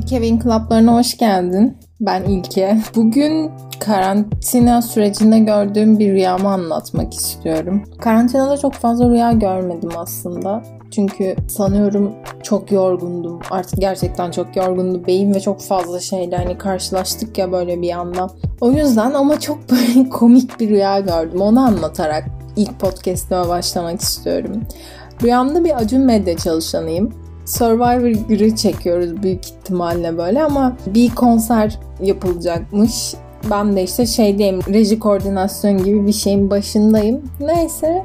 Kevin 0.00 0.38
Club'larına 0.38 0.94
hoş 0.94 1.18
geldin. 1.18 1.76
Ben 2.00 2.22
İlke. 2.22 2.78
Bugün 2.96 3.50
karantina 3.80 4.82
sürecinde 4.82 5.38
gördüğüm 5.38 5.98
bir 5.98 6.12
rüyamı 6.12 6.48
anlatmak 6.48 7.14
istiyorum. 7.14 7.82
Karantinada 8.00 8.56
çok 8.56 8.74
fazla 8.74 9.10
rüya 9.10 9.32
görmedim 9.32 9.90
aslında. 9.96 10.62
Çünkü 10.90 11.36
sanıyorum 11.48 12.12
çok 12.42 12.72
yorgundum. 12.72 13.40
Artık 13.50 13.80
gerçekten 13.80 14.30
çok 14.30 14.56
yorgundu 14.56 15.06
beyin 15.06 15.34
ve 15.34 15.40
çok 15.40 15.60
fazla 15.60 16.00
şeyle 16.00 16.36
hani 16.36 16.58
karşılaştık 16.58 17.38
ya 17.38 17.52
böyle 17.52 17.82
bir 17.82 17.92
anda. 17.92 18.30
O 18.60 18.70
yüzden 18.70 19.12
ama 19.12 19.40
çok 19.40 19.58
böyle 19.70 20.08
komik 20.10 20.60
bir 20.60 20.68
rüya 20.68 21.00
gördüm. 21.00 21.40
Onu 21.40 21.60
anlatarak 21.60 22.24
ilk 22.56 22.80
podcast'ime 22.80 23.48
başlamak 23.48 24.00
istiyorum. 24.00 24.62
Rüyamda 25.22 25.64
bir 25.64 25.76
Acun 25.76 26.00
Medya 26.00 26.36
çalışanıyım. 26.36 27.19
Survivor'ı 27.50 28.56
çekiyoruz 28.56 29.22
büyük 29.22 29.46
ihtimalle 29.46 30.18
böyle 30.18 30.42
ama 30.42 30.76
bir 30.86 31.14
konser 31.14 31.78
yapılacakmış. 32.02 33.14
Ben 33.50 33.76
de 33.76 33.82
işte 33.82 34.06
şeydeyim, 34.06 34.60
reji 34.68 34.98
koordinasyon 34.98 35.84
gibi 35.84 36.06
bir 36.06 36.12
şeyin 36.12 36.50
başındayım. 36.50 37.22
Neyse 37.40 38.02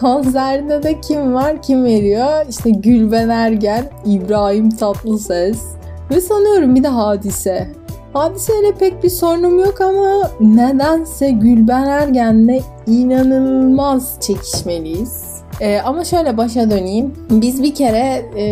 konserde 0.00 0.82
de 0.82 1.00
kim 1.00 1.34
var 1.34 1.62
kim 1.62 1.84
veriyor? 1.84 2.46
İşte 2.48 2.70
Gülben 2.70 3.28
Ergen, 3.28 3.84
İbrahim 4.06 4.70
Tatlıses 4.70 5.62
ve 6.10 6.20
sanıyorum 6.20 6.74
bir 6.74 6.82
de 6.82 6.88
Hadise. 6.88 7.68
Hadiseyle 8.12 8.72
pek 8.72 9.02
bir 9.02 9.10
sorunum 9.10 9.58
yok 9.58 9.80
ama 9.80 10.30
nedense 10.40 11.30
Gülben 11.30 11.86
Ergen'le 11.86 12.60
inanılmaz 12.86 14.16
çekişmeliyiz. 14.20 15.31
Ee, 15.60 15.80
ama 15.84 16.04
şöyle 16.04 16.36
başa 16.36 16.70
döneyim. 16.70 17.14
Biz 17.30 17.62
bir 17.62 17.74
kere 17.74 18.22
e, 18.36 18.46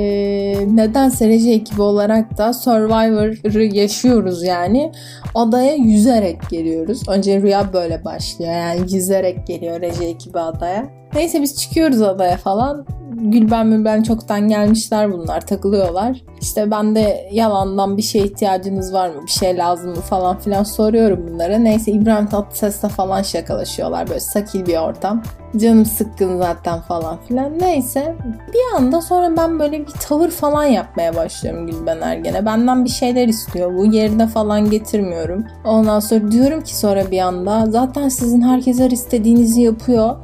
neden 0.76 1.10
reji 1.10 1.52
ekibi 1.52 1.82
olarak 1.82 2.38
da 2.38 2.52
Survivor'ı 2.52 3.76
yaşıyoruz 3.76 4.42
yani. 4.42 4.92
Adaya 5.34 5.74
yüzerek 5.74 6.50
geliyoruz. 6.50 7.08
Önce 7.08 7.42
rüya 7.42 7.72
böyle 7.72 8.04
başlıyor. 8.04 8.52
Yani 8.52 8.94
yüzerek 8.94 9.46
geliyor 9.46 9.80
reji 9.80 10.04
ekibi 10.04 10.38
adaya. 10.38 10.86
Neyse 11.14 11.42
biz 11.42 11.56
çıkıyoruz 11.56 12.02
adaya 12.02 12.36
falan. 12.36 12.86
Gülben 13.22 13.66
Mülben 13.66 14.02
çoktan 14.02 14.48
gelmişler 14.48 15.12
bunlar 15.12 15.40
takılıyorlar. 15.40 16.22
İşte 16.40 16.70
ben 16.70 16.94
de 16.94 17.28
yalandan 17.32 17.96
bir 17.96 18.02
şeye 18.02 18.24
ihtiyacınız 18.24 18.92
var 18.92 19.08
mı 19.08 19.22
bir 19.26 19.30
şey 19.30 19.56
lazım 19.56 19.90
mı 19.90 20.00
falan 20.00 20.38
filan 20.38 20.62
soruyorum 20.62 21.26
bunlara. 21.30 21.58
Neyse 21.58 21.92
İbrahim 21.92 22.26
Tatlıses'le 22.26 22.88
falan 22.88 23.22
şakalaşıyorlar 23.22 24.08
böyle 24.08 24.20
sakil 24.20 24.66
bir 24.66 24.76
ortam. 24.76 25.22
Canım 25.56 25.86
sıkkın 25.86 26.38
zaten 26.38 26.80
falan 26.80 27.18
filan. 27.28 27.58
Neyse 27.60 28.16
bir 28.52 28.76
anda 28.76 29.00
sonra 29.00 29.36
ben 29.36 29.58
böyle 29.58 29.80
bir 29.80 29.92
tavır 29.92 30.30
falan 30.30 30.64
yapmaya 30.64 31.16
başlıyorum 31.16 31.66
Gülben 31.66 32.00
Ergen'e. 32.00 32.46
Benden 32.46 32.84
bir 32.84 32.90
şeyler 32.90 33.28
istiyor 33.28 33.74
bu 33.74 33.86
yerine 33.86 34.26
falan 34.26 34.70
getirmiyorum. 34.70 35.46
Ondan 35.64 36.00
sonra 36.00 36.30
diyorum 36.30 36.60
ki 36.60 36.76
sonra 36.76 37.10
bir 37.10 37.18
anda 37.18 37.66
zaten 37.68 38.08
sizin 38.08 38.40
herkes 38.40 38.80
her 38.80 38.90
istediğinizi 38.90 39.60
yapıyor 39.60 40.16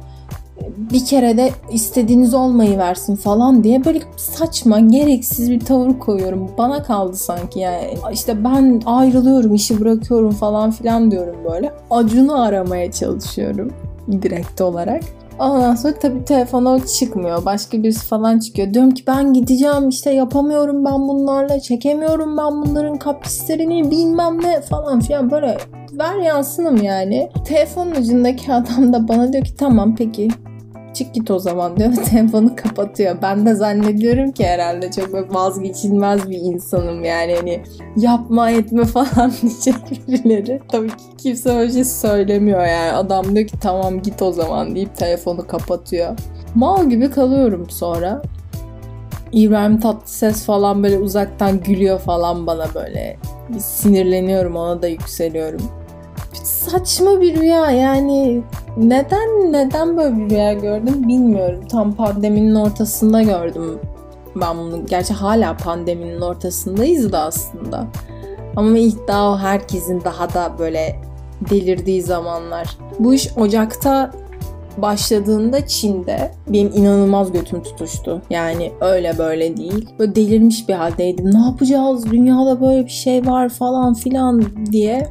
bir 0.91 1.05
kere 1.05 1.37
de 1.37 1.49
istediğiniz 1.71 2.33
olmayı 2.33 2.77
versin 2.77 3.15
falan 3.15 3.63
diye 3.63 3.85
böyle 3.85 3.99
saçma 4.17 4.79
gereksiz 4.79 5.51
bir 5.51 5.59
tavır 5.59 5.99
koyuyorum. 5.99 6.51
Bana 6.57 6.83
kaldı 6.83 7.17
sanki 7.17 7.59
yani. 7.59 7.93
İşte 8.13 8.43
ben 8.43 8.81
ayrılıyorum, 8.85 9.53
işi 9.53 9.79
bırakıyorum 9.79 10.31
falan 10.31 10.71
filan 10.71 11.11
diyorum 11.11 11.35
böyle. 11.51 11.73
Acunu 11.91 12.41
aramaya 12.41 12.91
çalışıyorum 12.91 13.71
direkt 14.11 14.61
olarak. 14.61 15.03
Ondan 15.39 15.75
sonra 15.75 15.93
tabii 15.93 16.25
telefona 16.25 16.85
çıkmıyor. 16.85 17.45
Başka 17.45 17.83
birisi 17.83 18.05
falan 18.05 18.39
çıkıyor. 18.39 18.73
Diyorum 18.73 18.91
ki 18.91 19.03
ben 19.07 19.33
gideceğim 19.33 19.89
işte 19.89 20.11
yapamıyorum 20.11 20.85
ben 20.85 21.07
bunlarla. 21.07 21.59
Çekemiyorum 21.59 22.37
ben 22.37 22.61
bunların 22.61 22.97
kaprislerini 22.97 23.91
bilmem 23.91 24.41
ne 24.41 24.61
falan 24.61 24.99
filan 24.99 25.31
böyle 25.31 25.57
ver 25.99 26.15
yansınım 26.15 26.77
yani. 26.77 27.29
Telefonun 27.45 27.91
ucundaki 27.91 28.53
adam 28.53 28.93
da 28.93 29.07
bana 29.07 29.33
diyor 29.33 29.43
ki 29.43 29.55
tamam 29.55 29.95
peki 29.95 30.27
çık 30.93 31.13
git 31.13 31.31
o 31.31 31.39
zaman 31.39 31.77
diyor 31.77 31.91
ve 31.91 32.03
telefonu 32.03 32.55
kapatıyor. 32.55 33.17
Ben 33.21 33.45
de 33.45 33.55
zannediyorum 33.55 34.31
ki 34.31 34.45
herhalde 34.45 34.91
çok 34.91 35.13
böyle 35.13 35.33
vazgeçilmez 35.33 36.29
bir 36.29 36.37
insanım 36.37 37.03
yani 37.03 37.35
hani 37.35 37.63
yapma 37.97 38.51
etme 38.51 38.85
falan 38.85 39.31
diyecek 39.41 39.75
birileri. 40.07 40.61
Tabii 40.71 40.87
ki 40.87 41.03
kimse 41.17 41.49
öyle 41.49 41.73
şey 41.73 41.83
söylemiyor 41.83 42.65
yani. 42.65 42.91
Adam 42.91 43.35
diyor 43.35 43.47
ki 43.47 43.59
tamam 43.61 44.01
git 44.01 44.21
o 44.21 44.31
zaman 44.31 44.75
deyip 44.75 44.95
telefonu 44.95 45.47
kapatıyor. 45.47 46.17
Mal 46.55 46.89
gibi 46.89 47.11
kalıyorum 47.11 47.69
sonra. 47.69 48.21
İbrahim 49.31 49.79
Tatlıses 49.79 50.45
falan 50.45 50.83
böyle 50.83 50.97
uzaktan 50.97 51.59
gülüyor 51.59 51.99
falan 51.99 52.47
bana 52.47 52.65
böyle. 52.75 53.17
Bir 53.49 53.59
sinirleniyorum 53.59 54.55
ona 54.55 54.81
da 54.81 54.87
yükseliyorum 54.87 55.61
saçma 56.43 57.21
bir 57.21 57.39
rüya 57.39 57.71
yani 57.71 58.43
neden 58.77 59.53
neden 59.53 59.97
böyle 59.97 60.17
bir 60.17 60.29
rüya 60.29 60.53
gördüm 60.53 61.07
bilmiyorum. 61.07 61.63
Tam 61.71 61.93
pandeminin 61.93 62.55
ortasında 62.55 63.21
gördüm 63.21 63.79
ben 64.35 64.57
bunu. 64.57 64.85
Gerçi 64.85 65.13
hala 65.13 65.57
pandeminin 65.57 66.21
ortasındayız 66.21 67.11
da 67.11 67.19
aslında. 67.19 67.87
Ama 68.55 68.77
ilk 68.77 69.07
daha 69.07 69.39
herkesin 69.39 70.03
daha 70.03 70.33
da 70.33 70.51
böyle 70.59 71.01
delirdiği 71.49 72.01
zamanlar. 72.01 72.77
Bu 72.99 73.13
iş 73.13 73.37
Ocak'ta 73.37 74.11
başladığında 74.77 75.67
Çin'de 75.67 76.31
benim 76.47 76.71
inanılmaz 76.75 77.31
götüm 77.31 77.63
tutuştu. 77.63 78.21
Yani 78.29 78.71
öyle 78.81 79.17
böyle 79.17 79.57
değil. 79.57 79.89
Böyle 79.99 80.15
delirmiş 80.15 80.69
bir 80.69 80.73
haldeydim. 80.73 81.33
Ne 81.33 81.39
yapacağız? 81.45 82.11
Dünyada 82.11 82.61
böyle 82.61 82.85
bir 82.85 82.91
şey 82.91 83.25
var 83.25 83.49
falan 83.49 83.93
filan 83.93 84.43
diye 84.71 85.07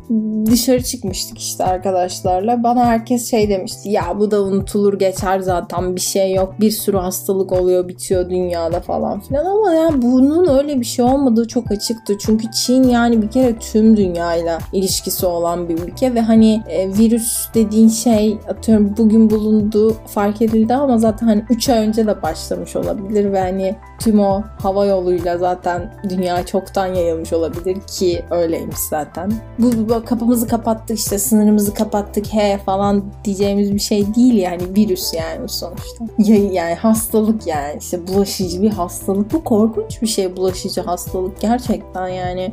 dışarı 0.46 0.82
çıkmıştık 0.82 1.38
işte 1.38 1.64
arkadaşlarla. 1.64 2.62
Bana 2.62 2.84
herkes 2.86 3.30
şey 3.30 3.48
demişti. 3.48 3.88
Ya 3.88 4.02
bu 4.18 4.30
da 4.30 4.42
unutulur 4.42 4.98
geçer 4.98 5.40
zaten 5.40 5.96
bir 5.96 6.00
şey 6.00 6.34
yok. 6.34 6.54
Bir 6.60 6.70
sürü 6.70 6.96
hastalık 6.96 7.52
oluyor 7.52 7.88
bitiyor 7.88 8.30
dünyada 8.30 8.80
falan 8.80 9.20
filan. 9.20 9.44
Ama 9.44 9.72
yani 9.72 10.02
bunun 10.02 10.48
öyle 10.58 10.80
bir 10.80 10.84
şey 10.84 11.04
olmadığı 11.04 11.48
çok 11.48 11.70
açıktı. 11.70 12.18
Çünkü 12.18 12.50
Çin 12.50 12.82
yani 12.82 13.22
bir 13.22 13.30
kere 13.30 13.58
tüm 13.58 13.96
dünyayla 13.96 14.58
ilişkisi 14.72 15.26
olan 15.26 15.68
bir 15.68 15.78
ülke 15.78 16.14
ve 16.14 16.20
hani 16.20 16.62
e, 16.68 16.88
virüs 16.88 17.54
dediğin 17.54 17.88
şey 17.88 18.38
atıyorum 18.48 18.94
bugün 18.98 19.30
bulun 19.30 19.55
bulunduğu 19.56 19.94
fark 20.06 20.42
edildi 20.42 20.74
ama 20.74 20.98
zaten 20.98 21.26
hani 21.26 21.44
3 21.50 21.68
ay 21.68 21.78
önce 21.78 22.06
de 22.06 22.22
başlamış 22.22 22.76
olabilir 22.76 23.32
ve 23.32 23.40
hani 23.40 23.76
tüm 23.98 24.20
o 24.20 24.42
hava 24.62 24.86
yoluyla 24.86 25.38
zaten 25.38 25.94
dünya 26.08 26.46
çoktan 26.46 26.86
yayılmış 26.86 27.32
olabilir 27.32 27.76
ki 27.80 28.24
öyleymiş 28.30 28.78
zaten. 28.90 29.32
Bu, 29.58 29.88
bu 29.88 30.04
kapımızı 30.04 30.48
kapattık 30.48 30.98
işte 30.98 31.18
sınırımızı 31.18 31.74
kapattık 31.74 32.32
he 32.32 32.58
falan 32.58 33.04
diyeceğimiz 33.24 33.74
bir 33.74 33.78
şey 33.78 34.14
değil 34.14 34.34
yani 34.34 34.62
virüs 34.76 35.14
yani 35.14 35.48
sonuçta. 35.48 36.04
Yani 36.52 36.74
hastalık 36.74 37.46
yani 37.46 37.76
işte 37.80 38.06
bulaşıcı 38.06 38.62
bir 38.62 38.70
hastalık. 38.70 39.32
Bu 39.32 39.44
korkunç 39.44 40.02
bir 40.02 40.06
şey 40.06 40.36
bulaşıcı 40.36 40.80
hastalık 40.80 41.40
gerçekten 41.40 42.08
yani. 42.08 42.52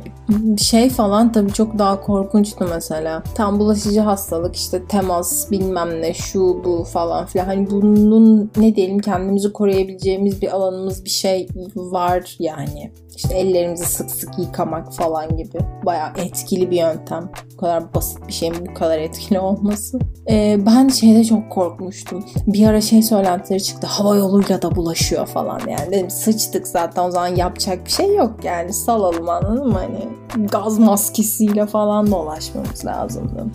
Şey 0.58 0.90
falan 0.90 1.32
tabii 1.32 1.52
çok 1.52 1.78
daha 1.78 2.00
korkunçtu 2.00 2.66
mesela. 2.70 3.22
Tam 3.34 3.58
bulaşıcı 3.58 4.00
hastalık 4.00 4.56
işte 4.56 4.84
temas 4.84 5.50
bilmem 5.50 6.02
ne 6.02 6.14
şu 6.14 6.64
bu 6.64 6.84
falan 6.94 7.26
filan. 7.26 7.44
Hani 7.44 7.70
bunun 7.70 8.50
ne 8.56 8.76
diyelim 8.76 8.98
kendimizi 8.98 9.52
koruyabileceğimiz 9.52 10.42
bir 10.42 10.52
alanımız 10.52 11.04
bir 11.04 11.10
şey 11.10 11.48
var 11.76 12.36
yani. 12.38 12.92
İşte 13.16 13.34
ellerimizi 13.34 13.84
sık 13.84 14.10
sık 14.10 14.38
yıkamak 14.38 14.92
falan 14.92 15.36
gibi. 15.36 15.58
Bayağı 15.86 16.10
etkili 16.16 16.70
bir 16.70 16.76
yöntem. 16.76 17.30
Bu 17.52 17.56
kadar 17.56 17.94
basit 17.94 18.28
bir 18.28 18.32
şeyin 18.32 18.54
bu 18.68 18.74
kadar 18.74 18.98
etkili 18.98 19.40
olması. 19.40 19.98
Ee, 20.30 20.58
ben 20.66 20.88
şeyde 20.88 21.24
çok 21.24 21.50
korkmuştum. 21.50 22.24
Bir 22.46 22.66
ara 22.66 22.80
şey 22.80 23.02
söylentileri 23.02 23.62
çıktı. 23.62 23.86
Hava 23.86 24.16
yoluyla 24.16 24.62
da 24.62 24.76
bulaşıyor 24.76 25.26
falan 25.26 25.60
yani. 25.68 25.92
Dedim 25.92 26.10
sıçtık 26.10 26.68
zaten 26.68 27.04
o 27.04 27.10
zaman 27.10 27.36
yapacak 27.36 27.86
bir 27.86 27.90
şey 27.90 28.14
yok 28.14 28.34
yani. 28.44 28.72
Salalım 28.72 29.28
anladın 29.28 29.68
mı? 29.68 29.78
Hani 29.78 30.46
gaz 30.46 30.78
maskesiyle 30.78 31.66
falan 31.66 32.10
dolaşmamız 32.10 32.86
lazımdı. 32.86 33.46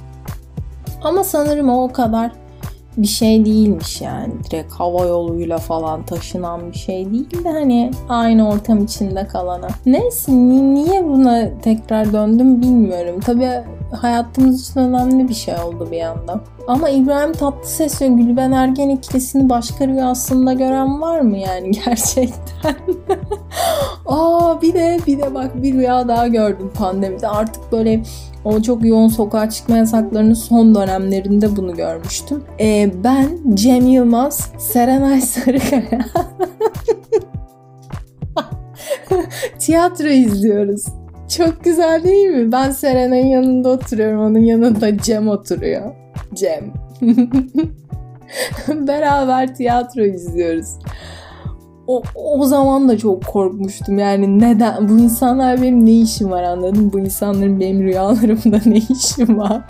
Ama 1.04 1.24
sanırım 1.24 1.70
o 1.70 1.92
kadar 1.92 2.32
bir 3.02 3.08
şey 3.08 3.46
değilmiş 3.46 4.02
yani. 4.02 4.34
Direkt 4.44 4.74
hava 4.74 5.06
yoluyla 5.06 5.58
falan 5.58 6.06
taşınan 6.06 6.72
bir 6.72 6.78
şey 6.78 7.12
değil 7.12 7.44
de 7.44 7.50
hani 7.50 7.92
aynı 8.10 8.50
ortam 8.50 8.84
içinde 8.84 9.28
kalana. 9.28 9.68
Neyse 9.86 10.32
niye 10.32 11.06
buna 11.06 11.50
tekrar 11.62 12.14
döndüm 12.14 12.62
bilmiyorum. 12.62 13.20
Tabii 13.20 13.50
hayatımız 13.92 14.70
için 14.70 14.80
önemli 14.80 15.30
bir 15.30 15.34
şey 15.34 15.56
oldu 15.56 15.88
bir 15.92 16.02
anda. 16.02 16.42
Ama 16.70 16.90
İbrahim 16.90 17.34
Tatlıses 17.34 18.02
ve 18.02 18.08
Gülben 18.08 18.52
Ergen 18.52 18.90
ikilisini 18.90 19.50
başka 19.50 19.88
rüyasında 19.88 20.54
gören 20.54 21.02
var 21.02 21.20
mı 21.20 21.38
yani 21.38 21.72
gerçekten? 21.86 22.76
Aa 24.06 24.62
bir 24.62 24.74
de 24.74 25.00
bir 25.08 25.20
de 25.20 25.34
bak 25.34 25.64
bir 25.64 25.74
rüya 25.74 26.08
daha 26.08 26.28
gördüm 26.28 26.72
pandemide. 26.74 27.28
Artık 27.28 27.72
böyle 27.72 28.04
o 28.46 28.62
çok 28.62 28.86
yoğun 28.86 29.08
sokağa 29.08 29.50
çıkma 29.50 29.78
yasaklarının 29.78 30.34
son 30.34 30.76
dönemlerinde 30.76 31.56
bunu 31.56 31.76
görmüştüm. 31.76 32.44
Ee, 32.60 32.92
ben 33.04 33.28
Cem 33.54 33.88
Yılmaz, 33.88 34.52
Serenay 34.58 35.22
Sarıkaya 35.22 36.00
Tiyatro 39.60 40.08
izliyoruz. 40.08 40.86
Çok 41.38 41.64
güzel 41.64 42.04
değil 42.04 42.30
mi? 42.30 42.52
Ben 42.52 42.72
Serena'nın 42.72 43.26
yanında 43.26 43.70
oturuyorum. 43.70 44.20
Onun 44.20 44.40
yanında 44.40 44.98
Cem 44.98 45.28
oturuyor. 45.28 46.09
Cem. 46.34 46.74
Beraber 48.88 49.56
tiyatro 49.56 50.02
izliyoruz. 50.02 50.68
O, 51.88 52.04
o 52.16 52.46
zaman 52.46 52.90
da 52.90 52.98
çok 52.98 53.26
korkmuştum. 53.26 54.00
Yani 54.00 54.40
neden? 54.40 54.90
Bu 54.90 55.00
insanlar 55.00 55.62
benim 55.62 55.86
ne 55.86 55.92
işim 55.92 56.32
var 56.32 56.44
anladın? 56.44 56.94
Bu 56.94 57.00
insanların 57.00 57.60
benim 57.60 57.84
rüyalarımda 57.84 58.60
ne 58.66 58.78
işim 58.78 59.38
var? 59.38 59.62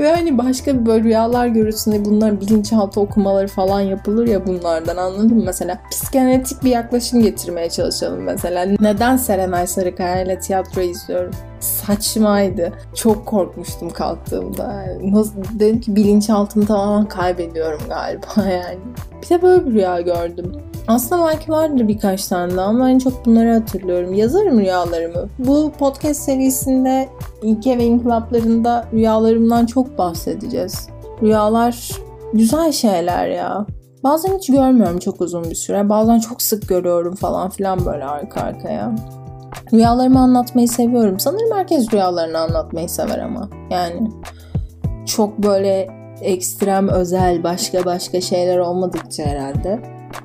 Ve 0.00 0.10
hani 0.10 0.38
başka 0.38 0.80
bir 0.80 0.86
böyle 0.86 1.04
rüyalar 1.04 1.46
görürsün 1.46 2.04
bunlar 2.04 2.40
bilinçaltı 2.40 3.00
okumaları 3.00 3.48
falan 3.48 3.80
yapılır 3.80 4.26
ya 4.26 4.46
bunlardan 4.46 4.96
anladın 4.96 5.36
mı? 5.36 5.42
Mesela 5.46 5.78
psikanalitik 5.90 6.64
bir 6.64 6.70
yaklaşım 6.70 7.22
getirmeye 7.22 7.70
çalışalım 7.70 8.22
mesela. 8.22 8.66
Neden 8.80 9.16
Serenay 9.16 9.66
Sarıkaya 9.66 10.22
ile 10.22 10.38
tiyatro 10.38 10.80
izliyorum? 10.80 11.30
Saçmaydı. 11.60 12.72
Çok 12.94 13.26
korkmuştum 13.26 13.90
kalktığımda. 13.90 14.84
Nasıl, 15.02 15.32
dedim 15.52 15.80
ki 15.80 15.96
bilinçaltımı 15.96 16.66
tamamen 16.66 17.08
kaybediyorum 17.08 17.80
galiba 17.88 18.26
yani. 18.36 18.78
Bir 19.22 19.28
de 19.28 19.42
böyle 19.42 19.66
bir 19.66 19.72
rüya 19.72 20.00
gördüm. 20.00 20.52
Aslında 20.88 21.26
belki 21.26 21.52
vardır 21.52 21.88
birkaç 21.88 22.26
tane 22.26 22.56
daha 22.56 22.66
ama 22.66 22.90
en 22.90 22.98
çok 22.98 23.26
bunları 23.26 23.52
hatırlıyorum. 23.52 24.14
Yazarım 24.14 24.60
rüyalarımı. 24.60 25.28
Bu 25.38 25.72
podcast 25.78 26.20
serisinde 26.20 27.08
İlke 27.42 27.78
ve 27.78 27.84
İnkılaplarında 27.84 28.84
rüyalarımdan 28.92 29.66
çok 29.66 29.98
bahsedeceğiz. 29.98 30.88
Rüyalar 31.22 31.90
güzel 32.32 32.72
şeyler 32.72 33.26
ya. 33.26 33.66
Bazen 34.04 34.38
hiç 34.38 34.46
görmüyorum 34.46 34.98
çok 34.98 35.20
uzun 35.20 35.44
bir 35.50 35.54
süre. 35.54 35.88
Bazen 35.88 36.18
çok 36.18 36.42
sık 36.42 36.68
görüyorum 36.68 37.14
falan 37.14 37.50
filan 37.50 37.86
böyle 37.86 38.04
arka 38.04 38.40
arkaya. 38.40 38.94
Rüyalarımı 39.72 40.20
anlatmayı 40.20 40.68
seviyorum. 40.68 41.20
Sanırım 41.20 41.52
herkes 41.54 41.92
rüyalarını 41.92 42.38
anlatmayı 42.38 42.88
sever 42.88 43.18
ama. 43.18 43.48
Yani 43.70 44.10
çok 45.06 45.38
böyle 45.38 45.88
ekstrem, 46.20 46.88
özel, 46.88 47.44
başka 47.44 47.84
başka 47.84 48.20
şeyler 48.20 48.58
olmadıkça 48.58 49.24
herhalde. 49.24 49.80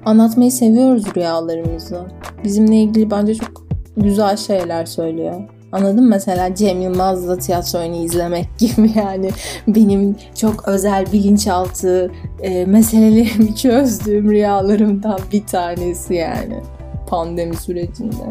Anlatmayı 0.06 0.52
seviyoruz 0.52 1.16
rüyalarımızı. 1.16 2.06
Bizimle 2.44 2.76
ilgili 2.76 3.12
bence 3.12 3.36
çok 3.36 3.68
güzel 3.98 4.38
şeyler 4.38 4.86
söylüyor. 4.86 5.42
Anladın 5.72 6.04
mı? 6.04 6.10
Mesela 6.10 6.56
Cem 6.56 6.82
Yılmaz'la 6.82 7.38
tiyatro 7.38 7.80
oyunu 7.80 7.96
izlemek 7.96 8.48
gibi 8.58 8.92
yani 8.96 9.30
benim 9.68 10.16
çok 10.36 10.68
özel 10.68 11.12
bilinçaltı 11.14 12.12
e, 12.42 12.66
meselelerimi 12.66 13.56
çözdüğüm 13.56 14.32
rüyalarımdan 14.32 15.20
bir 15.34 15.46
tanesi 15.46 16.14
yani 16.14 16.62
pandemi 17.08 17.56
sürecinde. 17.56 18.24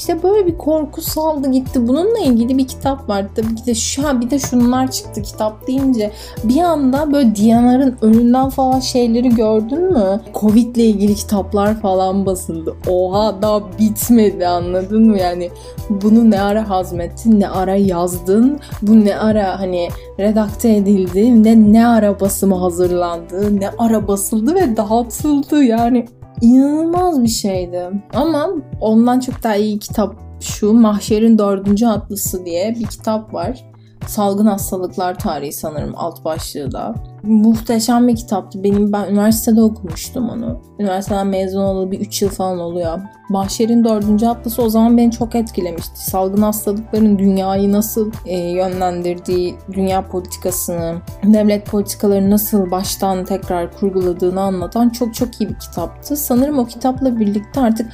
İşte 0.00 0.22
böyle 0.22 0.46
bir 0.46 0.58
korku 0.58 1.02
saldı 1.02 1.50
gitti. 1.50 1.88
Bununla 1.88 2.18
ilgili 2.18 2.58
bir 2.58 2.68
kitap 2.68 3.08
var. 3.08 3.26
Tabii 3.34 3.54
ki 3.54 3.66
de 3.66 3.74
şu 3.74 4.08
an 4.08 4.20
bir 4.20 4.30
de 4.30 4.38
şunlar 4.38 4.90
çıktı 4.90 5.22
kitap 5.22 5.66
deyince. 5.66 6.10
Bir 6.44 6.60
anda 6.60 7.12
böyle 7.12 7.34
Diyanar'ın 7.34 7.96
önünden 8.02 8.48
falan 8.48 8.80
şeyleri 8.80 9.28
gördün 9.28 9.92
mü? 9.92 10.20
Covid 10.34 10.76
ile 10.76 10.84
ilgili 10.84 11.14
kitaplar 11.14 11.80
falan 11.80 12.26
basıldı. 12.26 12.74
Oha 12.88 13.42
daha 13.42 13.78
bitmedi 13.78 14.46
anladın 14.46 15.10
mı? 15.10 15.18
Yani 15.18 15.50
bunu 15.90 16.30
ne 16.30 16.40
ara 16.40 16.68
hazmettin, 16.68 17.40
ne 17.40 17.48
ara 17.48 17.74
yazdın, 17.74 18.60
bu 18.82 19.04
ne 19.04 19.16
ara 19.16 19.60
hani 19.60 19.88
redakte 20.18 20.76
edildi, 20.76 21.44
ne 21.44 21.72
ne 21.72 21.86
ara 21.86 22.20
basımı 22.20 22.54
hazırlandı, 22.54 23.60
ne 23.60 23.70
ara 23.78 24.08
basıldı 24.08 24.54
ve 24.54 24.76
dağıtıldı. 24.76 25.64
Yani 25.64 26.06
inanılmaz 26.40 27.22
bir 27.22 27.28
şeydi. 27.28 27.90
Ama 28.14 28.48
ondan 28.80 29.20
çok 29.20 29.42
daha 29.42 29.56
iyi 29.56 29.78
kitap 29.78 30.14
şu 30.40 30.72
Mahşer'in 30.72 31.38
Dördüncü 31.38 31.86
Atlısı 31.86 32.44
diye 32.46 32.76
bir 32.80 32.86
kitap 32.86 33.34
var. 33.34 33.70
Salgın 34.06 34.46
Hastalıklar 34.46 35.18
Tarihi 35.18 35.52
sanırım 35.52 35.92
alt 35.96 36.24
başlığı 36.24 36.72
da. 36.72 36.94
Muhteşem 37.22 38.08
bir 38.08 38.16
kitaptı. 38.16 38.64
Benim 38.64 38.92
ben 38.92 39.08
üniversitede 39.08 39.62
okumuştum 39.62 40.28
onu. 40.28 40.60
Üniversiteden 40.78 41.26
mezun 41.26 41.60
olalı 41.60 41.90
bir 41.90 42.00
3 42.00 42.22
yıl 42.22 42.30
falan 42.30 42.58
oluyor. 42.58 43.00
Bahşer'in 43.30 43.84
dördüncü 43.84 44.26
haftası 44.26 44.62
o 44.62 44.68
zaman 44.68 44.96
beni 44.96 45.10
çok 45.10 45.34
etkilemişti. 45.34 46.10
Salgın 46.10 46.42
hastalıkların 46.42 47.18
dünyayı 47.18 47.72
nasıl 47.72 48.12
e, 48.26 48.38
yönlendirdiği, 48.38 49.54
dünya 49.72 50.08
politikasını, 50.08 50.94
devlet 51.24 51.66
politikaları 51.66 52.30
nasıl 52.30 52.70
baştan 52.70 53.24
tekrar 53.24 53.72
kurguladığını 53.72 54.40
anlatan 54.40 54.88
çok 54.88 55.14
çok 55.14 55.40
iyi 55.40 55.48
bir 55.48 55.58
kitaptı. 55.58 56.16
Sanırım 56.16 56.58
o 56.58 56.66
kitapla 56.66 57.18
birlikte 57.18 57.60
artık 57.60 57.92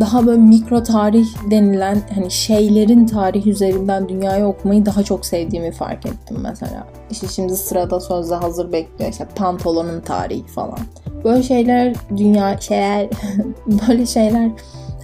daha 0.00 0.26
böyle 0.26 0.40
mikro 0.40 0.82
tarih 0.82 1.26
denilen 1.50 2.02
hani 2.14 2.30
şeylerin 2.30 3.06
tarih 3.06 3.46
üzerinden 3.46 4.08
dünyayı 4.08 4.44
okumayı 4.44 4.86
daha 4.86 5.02
çok 5.02 5.26
sevdiğimi 5.26 5.72
fark 5.72 6.06
ettim 6.06 6.36
mesela. 6.42 6.86
İşte 7.10 7.26
şimdi 7.28 7.56
sırada 7.56 8.00
sözde 8.00 8.34
hazır 8.34 8.72
bekliyor 8.72 9.10
işte 9.10 9.28
pantolonun 9.36 10.00
tarihi 10.00 10.46
falan. 10.46 10.78
Böyle 11.24 11.42
şeyler 11.42 11.94
dünya 12.16 12.60
şeyler 12.60 13.08
böyle 13.88 14.06
şeyler 14.06 14.50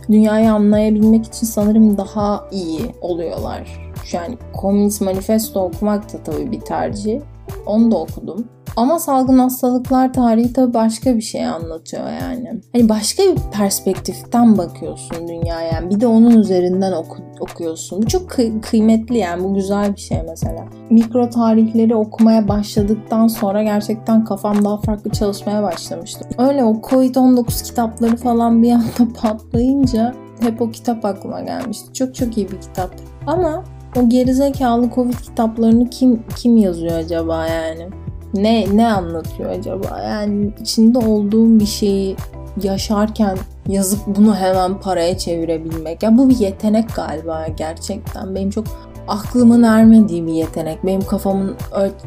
dünyayı 0.09 0.53
anlayabilmek 0.53 1.27
için 1.27 1.47
sanırım 1.47 1.99
daha 1.99 2.45
iyi 2.53 2.81
oluyorlar. 3.01 3.93
Yani 4.13 4.39
Komünist 4.53 5.01
Manifesto 5.01 5.61
okumak 5.61 6.13
da 6.13 6.23
tabii 6.25 6.53
bir 6.53 6.61
tercih. 6.61 7.21
Onu 7.67 7.91
da 7.91 7.97
okudum. 7.97 8.45
Ama 8.77 8.99
salgın 8.99 9.39
hastalıklar 9.39 10.13
tarihi 10.13 10.53
tabii 10.53 10.75
başka 10.75 11.17
bir 11.17 11.21
şey 11.21 11.47
anlatıyor 11.47 12.05
yani. 12.23 12.61
Hani 12.73 12.89
başka 12.89 13.23
bir 13.23 13.37
perspektiften 13.53 14.59
bakıyorsun 14.59 15.29
dünyaya 15.29 15.73
yani. 15.73 15.91
Bir 15.91 16.01
de 16.01 16.07
onun 16.07 16.31
üzerinden 16.31 16.93
oku, 16.93 17.17
okuyorsun. 17.41 18.03
Bu 18.03 18.07
çok 18.07 18.31
kı- 18.31 18.61
kıymetli 18.61 19.19
yani. 19.19 19.45
Bu 19.45 19.55
güzel 19.55 19.93
bir 19.97 20.01
şey 20.01 20.19
mesela. 20.29 20.65
Mikro 20.91 21.31
tarihleri 21.31 21.95
okumaya 21.95 22.49
başladıktan 22.49 23.29
sonra 23.29 23.63
gerçekten 23.63 24.25
kafam 24.25 24.65
daha 24.65 24.77
farklı 24.81 25.11
çalışmaya 25.11 25.63
başlamıştı. 25.63 26.29
Öyle 26.39 26.65
o 26.65 26.73
Covid-19 26.75 27.65
kitapları 27.65 28.17
falan 28.17 28.63
bir 28.63 28.73
anda 28.73 29.13
patlayınca 29.23 30.15
hep 30.41 30.63
o 30.63 30.71
kitap 30.71 31.05
aklıma 31.05 31.41
gelmişti. 31.41 31.93
Çok 31.93 32.15
çok 32.15 32.37
iyi 32.39 32.49
bir 32.51 32.61
kitap. 32.61 32.91
Ama 33.27 33.65
o 33.97 34.09
gerizekalı 34.09 34.91
Covid 34.95 35.15
kitaplarını 35.15 35.91
kim 35.91 36.23
kim 36.37 36.57
yazıyor 36.57 36.99
acaba 36.99 37.47
yani? 37.47 37.89
Ne 38.35 38.67
ne 38.77 38.93
anlatıyor 38.93 39.51
acaba? 39.51 40.01
Yani 40.01 40.51
içinde 40.61 40.99
olduğum 40.99 41.61
bir 41.61 41.67
şeyi 41.67 42.17
yaşarken 42.63 43.39
yazıp 43.69 44.01
bunu 44.07 44.37
hemen 44.37 44.81
paraya 44.81 45.19
çevirebilmek. 45.19 46.03
Ya 46.03 46.19
bu 46.19 46.29
bir 46.29 46.39
yetenek 46.39 46.95
galiba 46.95 47.47
gerçekten. 47.57 48.35
Benim 48.35 48.51
çok 48.51 48.65
aklımın 49.09 49.63
ermediği 49.63 50.27
bir 50.27 50.33
yetenek. 50.33 50.87
Benim 50.87 51.01
kafamın 51.01 51.57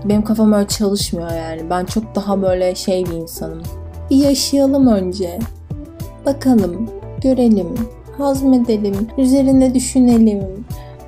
benim 0.06 0.24
kafam 0.24 0.54
öyle 0.54 0.68
çalışmıyor 0.68 1.32
yani. 1.32 1.70
Ben 1.70 1.86
çok 1.86 2.16
daha 2.16 2.42
böyle 2.42 2.76
şey 2.76 3.06
bir 3.06 3.12
insanım. 3.12 3.64
Bir 4.10 4.16
yaşayalım 4.16 4.88
önce. 4.88 5.40
Bakalım, 6.26 6.90
görelim, 7.22 7.68
hazmedelim, 8.18 9.08
üzerine 9.18 9.74
düşünelim 9.74 10.66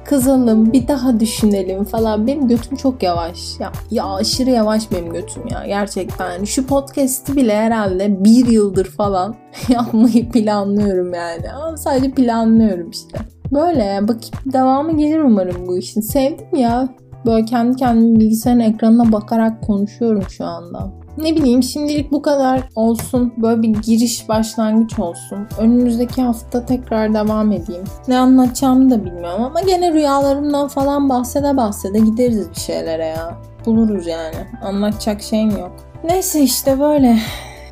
kızalım 0.08 0.74
bir 0.74 0.88
daha 0.88 1.20
düşünelim 1.20 1.84
falan. 1.84 2.28
Benim 2.28 2.48
götüm 2.48 2.78
çok 2.78 3.04
yavaş. 3.04 3.60
Ya, 3.60 3.72
ya 3.92 4.14
aşırı 4.14 4.50
yavaş 4.50 4.92
benim 4.92 5.14
götüm 5.14 5.44
ya. 5.52 5.64
Gerçekten. 5.68 6.44
Şu 6.44 6.68
podcast'i 6.68 7.36
bile 7.36 7.56
herhalde 7.56 8.24
bir 8.24 8.48
yıldır 8.48 8.86
falan 8.86 9.36
yapmayı 9.70 10.32
planlıyorum 10.32 11.14
yani. 11.14 11.52
Ama 11.52 11.78
sadece 11.78 12.12
planlıyorum 12.12 12.90
işte. 12.90 13.18
Böyle 13.52 13.84
ya 13.84 14.08
bakayım 14.08 14.54
devamı 14.54 14.98
gelir 14.98 15.20
umarım 15.20 15.68
bu 15.68 15.78
işin. 15.78 16.02
Sevdim 16.02 16.56
ya. 16.56 16.90
Böyle 17.26 17.46
kendi 17.46 17.76
kendime 17.76 18.20
bilgisayarın 18.20 18.60
ekranına 18.60 19.12
bakarak 19.12 19.64
konuşuyorum 19.64 20.24
şu 20.30 20.46
anda. 20.46 20.92
Ne 21.18 21.36
bileyim 21.36 21.64
şimdilik 21.64 22.12
bu 22.12 22.22
kadar 22.22 22.62
olsun. 22.76 23.34
Böyle 23.38 23.62
bir 23.62 23.70
giriş 23.70 24.30
başlangıç 24.30 25.00
olsun. 25.00 25.48
Önümüzdeki 25.60 26.22
hafta 26.22 26.66
tekrar 26.66 27.14
devam 27.14 27.52
edeyim. 27.52 27.84
Ne 28.08 28.18
anlatacağımı 28.18 28.90
da 28.90 29.06
bilmiyorum 29.06 29.44
ama 29.44 29.62
gene 29.62 29.94
rüyalarımdan 29.94 30.68
falan 30.68 31.10
bahsede 31.10 31.58
bahsede 31.58 32.00
gideriz 32.00 32.50
bir 32.50 32.56
şeylere 32.56 33.06
ya. 33.06 33.38
Buluruz 33.66 34.08
yani. 34.08 34.36
Anlatacak 34.64 35.22
şeyim 35.22 35.50
yok. 35.50 35.76
Neyse 36.04 36.42
işte 36.42 36.80
böyle. 36.80 37.18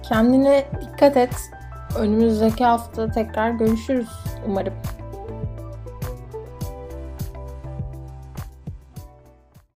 Kendine 0.04 0.66
dikkat 0.82 1.18
et. 1.18 1.34
Önümüzdeki 2.00 2.66
hafta 2.66 3.12
tekrar 3.12 3.52
görüşürüz 3.52 4.10
umarım. 4.48 4.74